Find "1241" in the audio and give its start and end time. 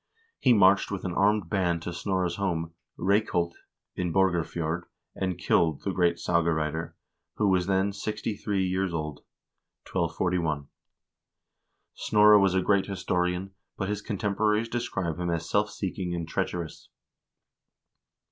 9.85-10.67